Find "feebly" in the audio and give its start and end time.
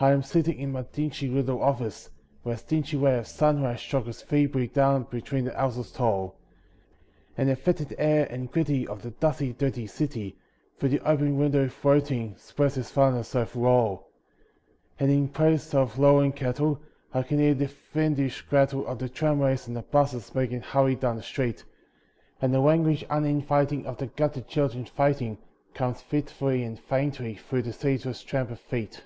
4.22-4.68